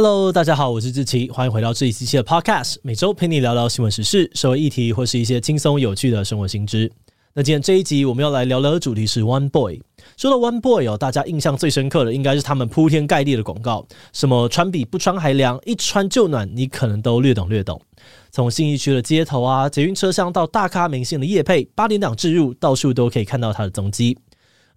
[0.00, 6.88] Hello，大家好，我是志奇，欢迎回到这一期的 Podcast，每周陪你聊聊新闻时事、社会议题或是一些轻松有趣的生活新知。
[7.34, 9.80] 那今天这一集我们要来聊聊的主题是 One Boy。
[10.16, 17.82] 说到 One Boy 哦，大家印象最深刻的应该是他们铺天盖地的广告，什么穿比不穿还凉，一穿就暖，你可能都略懂略懂。
[18.30, 24.16] 从信义区的街头啊、捷运车厢到大咖明星的夜配，八点档置入，到处都可以看到他的踪迹。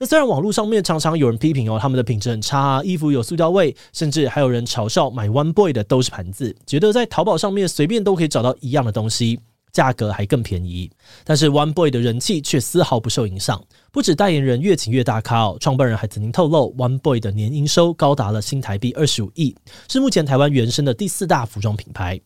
[0.01, 9.39] 那虽然网络上面常常有人批评哦，他们的品质很差，衣服有塑胶味，甚至还有人嘲笑买 One Boy 的都是盘子，觉得在淘宝上面随便都可以找到一样的东西，
[9.71, 10.89] 价格还更便宜。
[11.23, 19.55] 但是 One Boy 的人气却丝毫不受影响，不止代言人越请越大咖哦，创办人还曾经透露，One Boy 的年营收高达了新台币二十五亿，
[19.87, 22.19] 是目前台湾原生的第四大服装品牌。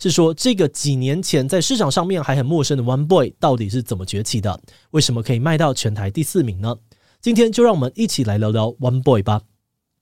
[0.00, 4.60] 是说这个几年前在市场上面还很陌生的 One Boy 到底是怎么崛起的？
[4.90, 6.74] 为什么可以卖到全台第四名呢？
[7.22, 9.42] 今天就让我们一起来聊聊 One Boy 吧。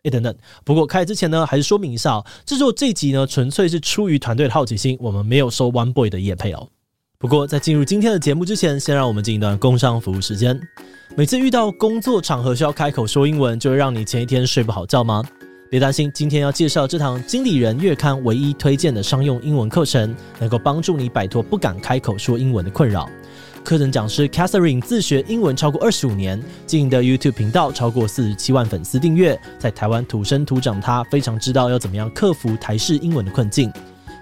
[0.04, 0.34] 诶，等等，
[0.64, 6.66] 不过开始之前呢，还是说明一下哦，制作这集呢，纯粹是出于团队的好奇心，我们没有收 One Boy 的业配哦。
[7.18, 10.58] 不过在进入今天的节目之前，先让我们进一段工商服务时间。
[11.14, 15.22] 每次遇到工作场合需要开口说英文，就会让你前一天睡不好觉吗？
[15.70, 23.06] 别担心，今天要介绍这堂经理人月刊唯一推荐的商用英文课程，能够帮助你摆脱不敢开口说英文的困扰。
[23.62, 33.72] 课程讲师 Catherine 自学英文超过二十五年，经营的 YouTube 频道超过四十七万粉丝订阅，在台湾土生土长，他非常知道要怎么样克服台式英文的困境。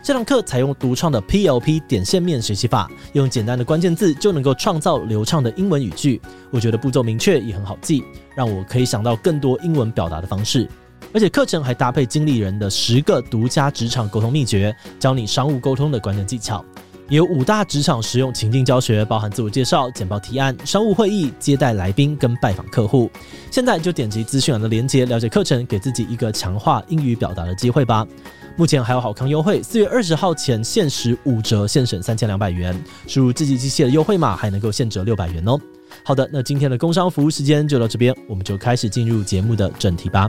[0.03, 6.21] 这堂课采用独创的 PLP 点线面学习法，用简单的关键字就能够创造流畅的英文语句。
[6.51, 10.69] 我觉得步骤明确也很好记，让我可以想到更多英文表达的方式。
[11.15, 16.63] 而且课程还搭配经理人的十个独家职场沟通秘诀，教你商务沟通的关键技巧。
[17.17, 23.11] 有五大职场实用情境教学，包含自我介绍、简报提案、商务会议、接待来宾跟拜访客户。
[23.51, 28.07] 现在就点击资讯栏的链接，了解课程，给自己一个强化英语表达的机会吧。
[28.57, 32.79] 目前还有好康优惠，四月二十号前限时五折，现省三千两百元。
[33.07, 35.59] 输入志祺七七的优惠码，还能够现折六百元哦。
[36.05, 40.29] 好的，那今天的工商服务时间就到这边，我们就开始进入节目的正题吧。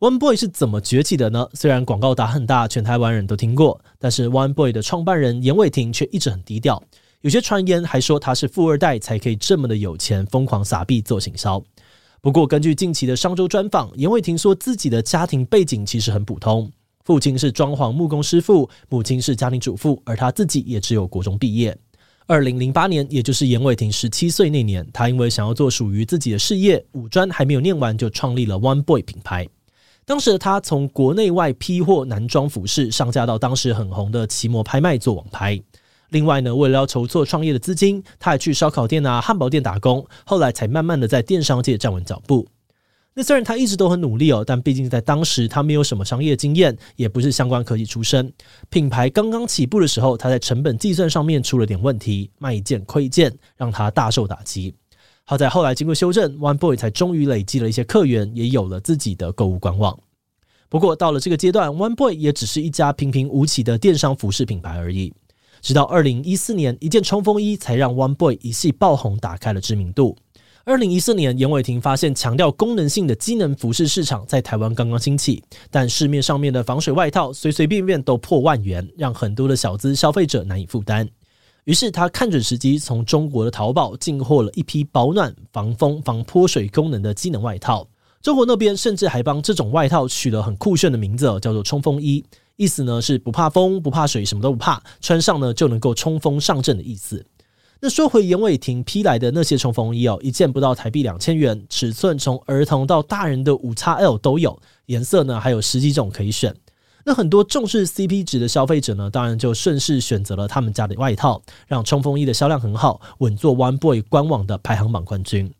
[0.00, 1.46] One Boy 是怎么崛起的呢？
[1.52, 6.82] 虽然广告打很大，全台湾人都听过，但是 One Boy 的创办人严伟霆却一直很低调。
[7.20, 11.62] 有些传言还说他是富二代才可以这么的有钱，疯狂撒币做行销。
[12.22, 16.72] 不过，根据近期的商周专访，严伟霆说自己的家庭背景其实很普通，
[17.04, 21.76] 父亲是装潢木工师傅，母亲是家庭主妇，而他自己也只有国中毕业。
[22.26, 29.46] 二零零八年，也就是严伟霆十七岁那年，他因为想要做属于自己的事业，五专还没有念完就创立了 One Boy 品牌。
[30.04, 35.60] 当时的他从国内外批货男装服饰上架到当时很红的奇摩拍卖做网拍。
[36.08, 42.48] 另外呢，为了要筹措创业的资金，他还去烧烤店啊、汉堡店打工，后来才慢慢的在电商界站稳脚步。
[43.14, 48.32] 那虽然他一直都很努力哦，但毕竟在当时他没有什么商业经验，也不是相关科技出身。
[48.70, 54.74] 品牌刚刚起步的时候，他在成本计算上面出了点问题，卖一件亏一件，让他大受打击。
[55.30, 59.96] 好在后来经过修正，One Boy 才终于累积了一些客源，也有了自己的购物官网。
[60.68, 65.14] 不过到了这个阶段，One Boy 也只是一家平平无奇的电商服饰品牌而已。
[65.60, 70.16] 直到二零一四年，一件冲锋衣才让 One Boy 一夕爆红，打开了知名度。
[70.64, 81.08] 二零一四年，严伟霆发现强调功能性的机能服饰市场在台湾刚刚兴起，但市面上面的防水外套随随便便都破万元，让很多的小资消费者难以负担。
[81.70, 87.86] 于是他看准时机，从中国的淘宝进货了一批保暖、防风、防泼水功能的机能外套。
[88.20, 92.24] 中国那边甚至还帮这种外套取了很酷炫的名字，叫做“冲锋衣”，
[92.58, 97.24] 意思呢是不怕风、不怕水，什么都不怕，穿上呢就能够冲锋上阵的意思。
[97.78, 106.52] 那说回严伟霆批来的那些冲锋衣哦，一件不到台币两千元，尺寸从儿童到大人的五 XL 都有，颜色呢还有十几种可以选。
[107.04, 115.52] 那很多重视 CP 值的消费者呢，当然就顺势选择了他们家的外套，让冲锋衣的销量很好，稳坐 One Boy 官网的排行榜冠军。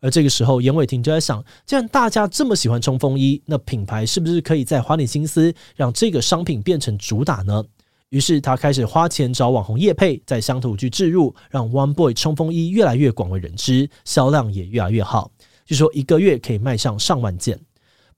[0.00, 7.64] 而这个时候，严伟霆就在想，既然大家这么喜欢冲锋衣，那品牌是不是可以再花点心思，让这个商品变成主打呢？
[8.08, 15.30] 于是他开始花钱找网红叶配，在乡土剧置入，让 One Boy 冲锋衣越来越广为人知，销量也越来越好。
[15.64, 17.58] 据说一个月可以卖上上万件。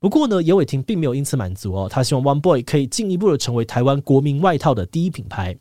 [0.05, 5.56] 不过呢，严伟霆并没有因此满足哦，他希望 One Boy 可以进一步的成为台湾国民外套的第一品牌。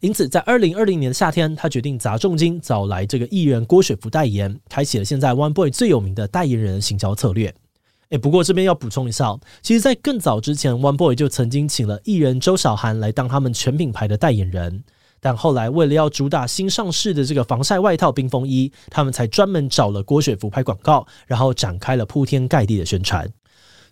[0.00, 7.54] 因此，在二零二零年的夏天，他决定砸重金找来这个艺人郭雪芙代言，开启了现在 One Boy 最有名的代言人行销策略。
[8.10, 14.84] 诶，不过这边要补充一下，其实，在更早之前，One Boy 就曾经请了艺人周小涵来当他们全品牌的代言人。
[15.22, 23.26] 但后来为了要主打新上市的这个防晒外套冰风衣，他们才专门找了郭雪芙拍广告，然后展开了铺天盖地的宣传。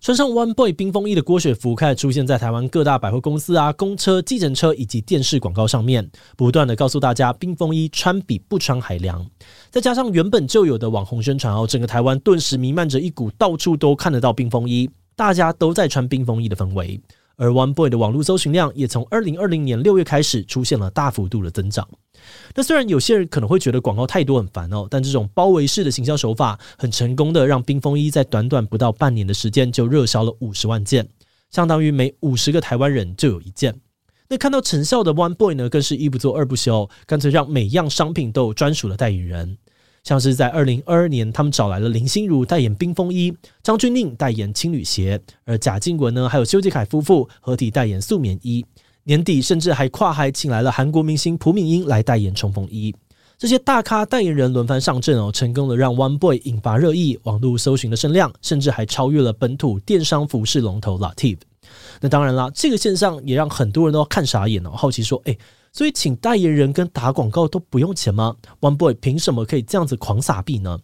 [0.01, 9.27] 穿上 One Boy 冰风衣的郭雪芙开始出现在台湾各大百货公司啊、公车、计程车以及电视广告上面，不断的告诉大家冰风衣穿比不穿还凉。
[9.71, 17.01] 再加上原本就有的网红宣传哦，整个台湾顿时弥漫着一股到处都看得到冰风衣，大家都在穿冰风衣的氛围。
[17.39, 21.89] 而 One Boy 的网络搜寻量也从二零二零年六月开始出现了大幅度的增长。
[22.55, 31.09] 那虽然有些人可能会觉得广告太多很烦哦，但这种包围式的行销手法很成功的让冰风衣在短短不到半年的时间就热销了五十万件，
[31.51, 33.81] 相当于每五十个台湾人就有一件。
[34.29, 39.57] 那看到成效的 One Boy 呢，更是一不做二不休，干脆让每样商品都有专属的代言人。
[40.05, 48.65] 像是在二零二二年，他们找来了林心如代言冰风衣，张钧甯代言青旅鞋，而贾静雯呢，还有修杰楷夫妇合体代言素棉衣。
[49.05, 52.95] 年底甚至还跨海请来了韩国明星朴敏英来代言冲锋衣。
[53.39, 61.39] 这些大咖代言人轮番上阵哦，成功的让 One Boy 引发热议，网络搜寻的声量甚至还超越了本土电商服饰龙头 Lativ。
[62.01, 65.39] 那当然啦，这个现象也让很多人都看傻眼哦，好奇说，诶。
[65.73, 70.79] 所以，请代言人跟打广告都不用钱吗？One Boy 凭什么可以这样子狂撒币呢？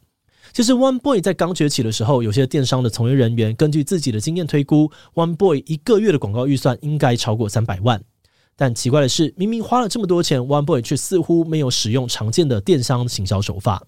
[0.52, 8.00] 其实，One Boy 在刚崛起的时候，有些电商的从业人员根据自己的经验推估，One Boy 一个月的广告预算应该超过三百万。
[8.54, 13.82] 但奇怪的是，明明花了这么多钱，One Boy 却似乎没有使用常见的电商行销手法，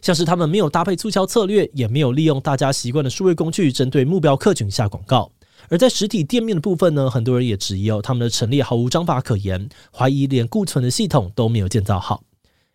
[0.00, 5.30] 像是他们没有搭配促销策略，也没有利用大家习惯的数位工具针对目标客群下广告。
[5.68, 12.22] 而在实体店面的部分呢，很多人也质疑哦，他们的陈列毫无章法可言，怀疑连库存的系统都没有建造好。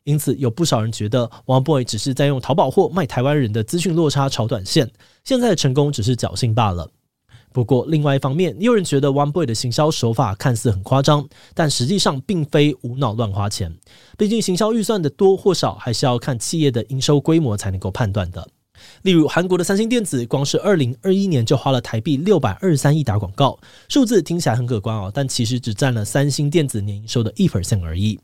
[0.04, 4.92] 因此，有不少人觉得 One Boy 只是在用淘宝货卖台湾人的资讯落差炒短线，
[5.24, 6.90] 现在的成功只是侥幸罢了。
[7.54, 13.78] 不过，另外一方面，也有人觉得 One Boy 的行销手法看似很夸张，但实际上并非无脑乱花钱。
[14.18, 18.48] 毕竟，行销预算的多或少，还是要看企业的营收规模才能够判断的。
[19.04, 23.60] 例如，韩国的三星电子，光是二零二一年就花了台币六百二十三亿打广告，
[23.90, 28.20] 数字听起来很可观哦，但其实只占了三星电子年营收的一 percent 而已。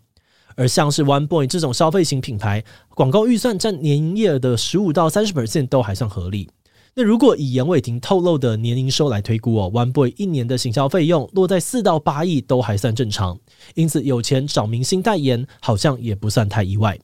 [0.55, 2.63] 而像是 One Boy 这种消费型品牌，
[2.95, 6.49] 广告预算占年营业额的十五到三十 percent 都还算合理。
[6.95, 13.37] 那如果以严伟霆透露的年营收来推估哦，One Boy 一年的行销费用落在四到八亿都还算正常，
[13.75, 16.97] 因此有钱找明星代言，好像也不算太意外。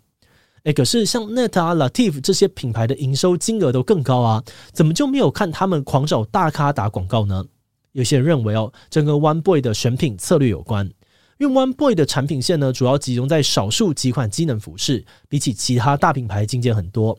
[0.65, 7.45] 诶，可是像 Net 啊、Latif 这些品牌的营收金额都更高啊，怎么就没有看他们狂找大咖打广告呢？
[7.91, 10.89] 有些人认为哦，这跟 One Boy 的选品策略有关。
[11.37, 17.15] 因为 One Boy 的产品线呢，主要集中在少数几款机能服饰，比起其他大品牌精简很多，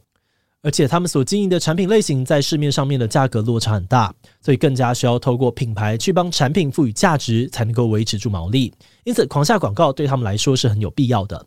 [0.62, 8.74] 而且他们所经营的产品类型在市面上面的价格落差很大，所以更加需要透过品牌去帮产品赋予价值，才能够维持住毛利。
[9.04, 11.46] 因此，狂下广告对他们来说是很有必要的。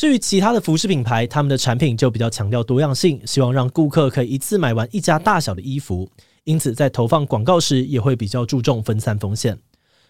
[0.00, 6.08] 至于其他的服饰品牌，他们的产品就比较强调多样性，希望让顾客可以一次买完一家大小的衣服，
[6.44, 9.58] 因此在投放广告时也会比较注重分散风险。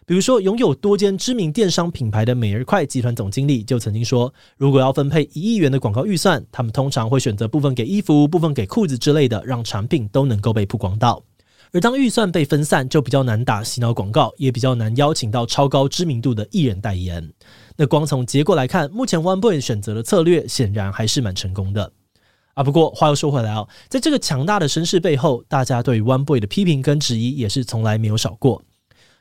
[0.07, 11.21] 比如说，拥有多间知名电商品牌的美而快集团总经理就曾经说，如果要分配一亿元的广告预算，他们通常会选择部分给衣服，部分给裤子之类的，让产品都能够被曝光到。
[11.73, 17.29] 而当预算被分散，就比较难打洗脑广告，也比较难邀请到超高知名度的艺人代言。
[17.81, 21.91] 那光从结果来看，目前 One Boy 选择的策略显然还是蛮成功的
[22.53, 22.63] 啊。
[22.63, 28.63] 不过话又说回来哦，在这个强大的声势背后，大家对于 One Boy 的批评跟质疑也是从来没有少过。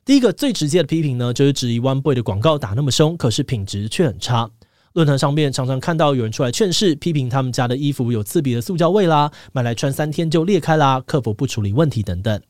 [0.03, 4.51] 第一个最直接的批评呢，就是质疑 One Boy 的广告打那么凶，可是品质却很差。
[4.91, 12.41] 论坛上面常常看到有人出来劝世，批评他们家的衣服有刺鼻的塑胶味啦，买来穿三天就裂开啦，客服不处理问题等等。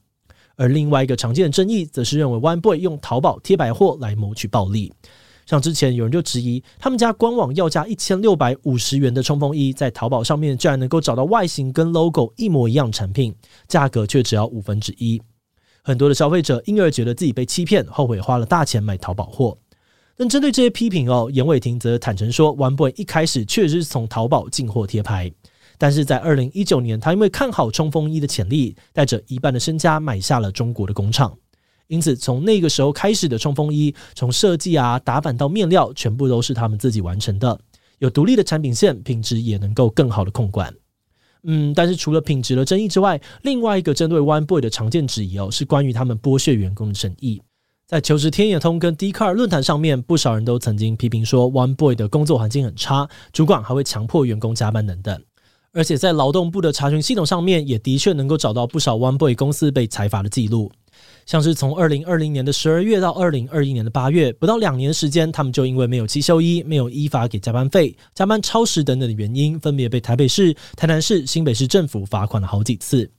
[0.55, 4.91] 而另外一个常见的争议，则是认为 One Boy 用淘宝贴白货来谋取暴利。
[5.49, 13.33] 像之前有人就质疑，他们家官网要价一千六百五十元的冲锋衣，在淘宝上面居然能够找到外形跟 logo 一模一样产品，
[13.67, 15.19] 价格却只要五分之一。
[15.81, 19.57] 很多的消费者因而觉得自己被欺骗，后悔花了大钱买淘宝货。
[20.15, 25.31] 但针对这些批评哦，严伟霆则坦诚说，One Boy 一开始确实是从淘宝进货贴牌，
[25.79, 31.35] 但是在二零一九年，他因为看好冲锋衣的潜力，带着一半的身家买下了中国的工厂。
[31.89, 37.59] 因此，从那个时候开始的冲锋衣，从设计啊、打版到面料，全部都是他们自己完成的，
[37.97, 40.71] 有独立的产品线，品质也能够更好的控管。
[41.43, 47.41] 嗯，但是除了品质的争议之外，另外一个针对 One Boy 的常见质疑哦，是关于他们剥削员工的争议。
[47.87, 55.19] 在求职天眼通跟 Dcard 论坛上面，不少人都曾经批评说，One Boy 的工作环境很差，主管还会强迫员工加班等等。
[55.71, 60.71] 而且在劳动部的查询系统上面，也的确能够找到不少 One Boy 公司被裁罚的记录。
[61.25, 73.09] 像是从二零二零年的十二月到二零二一年的八月，不到两年时间，他们就因为没有七休一、没有依法给加班费、加班超时等等的原因，分别被台北市、台南市、新北市政府罚款了好几次。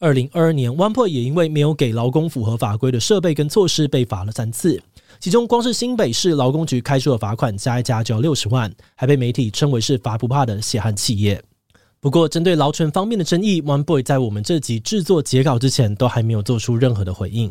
[0.00, 4.82] 二零二二年，OnePoint 也因为没有给劳工符合法规的设备跟措施，被罚了三次。
[5.20, 11.40] 其中，光是新北市劳工局开出的罚款加一加就要六十万，还被媒体称为是“罚不怕”的血汗企业。
[12.04, 17.50] 不过，针对劳权方面的争议，OneBoy 在我们这集制作截稿之前，都还没有做出任何的回应。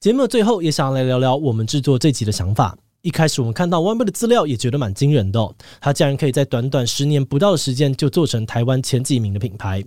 [0.00, 2.76] 节目的最后，也想来聊聊我们制作这集的想法。
[3.02, 9.84] 一开始我们看到 OneBoy 的资料，也觉得蛮惊人的哦，他竟然可以在短短十年不到的时间，就做成台湾前几名的品牌。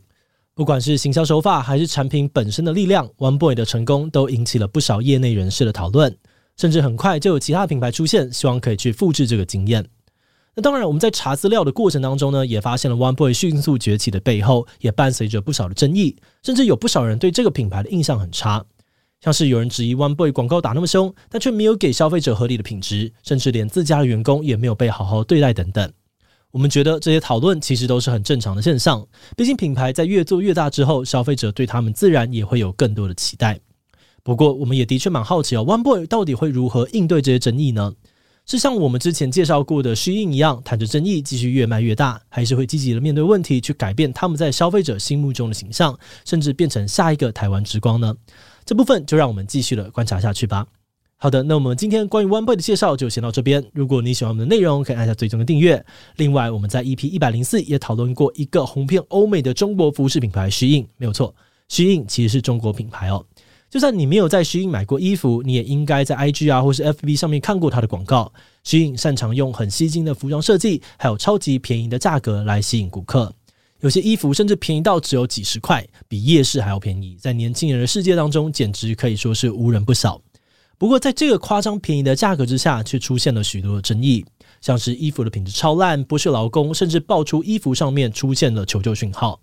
[0.56, 6.18] 不管是行销手法，还是产品本身的力量，OneBoy 的成功都引起了不少业内人士的讨论，
[6.56, 9.86] 甚至很快就有其他品牌出现，希望可以去复制这个经验。
[10.60, 18.66] 那当然，我们在查资料的过程当中呢，也发现了 OneBoy 迅速崛起的背后，也伴随着不少的争议，甚至有不少人对这个品牌的印象很差。
[19.22, 25.94] 像是有人质疑 OneBoy 广告打那么凶，但却没有给消费者合理的品质，甚至连自家的员工也没有被好好对待等等。
[26.50, 33.60] 我们觉得这些讨论其实都是很正常的现象，毕竟品牌在越做越大之后，消费者对他们自然也会有更多的期待。
[34.24, 37.94] 不过，我们也的确蛮好奇哦，OneBoy 到底会如何应对这些争议呢？
[38.48, 48.16] 是像我们之前介绍过的 SHEIN 一样，谈着争议继续越卖越大，还是会积极的面对问题，去改变他们在消费者心目中的形象，甚至变成下一个台湾之光呢？
[48.64, 50.66] 这部分就让我们继续的观察下去吧。
[51.18, 53.66] 好的，那我们今天关于 OneBoy 的介绍就先到这边。
[53.74, 55.86] 如果你喜欢我们的内容，可以按下最终的订阅。
[56.16, 61.36] 另外，我们在 EP 一百零四也讨论过一个红遍欧美的中国服饰品牌 SHEIN，没有错
[61.70, 63.26] ，SHEIN 其实是中国品牌哦。
[63.70, 68.32] 就算你没有在 SHEIN 买过衣服，你也应该在 IG 啊或是 FB 上面看过它的广告。
[68.64, 73.34] SHEIN 擅长用很吸睛的服装设计，还有超级便宜的价格来吸引顾客。
[73.82, 77.16] 有些衣服甚至便宜到只有几十块，比夜市还要便宜。
[77.20, 80.20] 在年轻人的世界当中，简直可以说是无人不晓。
[80.78, 84.26] 不过，在这个夸张便宜的价格之下，却出现了许多的争议，
[84.62, 89.40] 像是衣服的品质超烂、剥削劳工，甚至爆出衣服上面出现了求救讯号。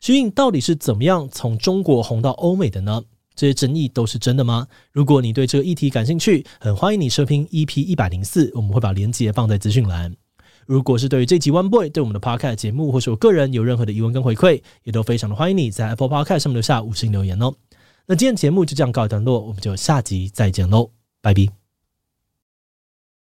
[0.00, 3.02] SHEIN 到底是怎么样从中国红到欧美的呢？
[3.36, 4.66] 这些争议都是真的吗？
[4.90, 10.12] 如果你对这个议题感兴趣，很欢迎你收听 EP 一百零四，我们会把链接放在资讯栏。
[10.66, 17.54] 如果是对于这集 OneBoy 对我们的 Podcast 节目，或是我个人有任何的疑问跟回馈，也都非常的欢迎你在 Apple Podcast 上面留下五星留言哦。
[18.06, 20.90] 那今天节目就这样告一段落，我们就下集再见喽，
[21.20, 21.65] 拜拜。